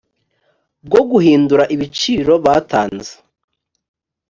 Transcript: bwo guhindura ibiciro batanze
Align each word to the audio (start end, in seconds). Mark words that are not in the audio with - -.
bwo 0.85 1.01
guhindura 1.11 1.63
ibiciro 1.75 2.33
batanze 2.45 3.13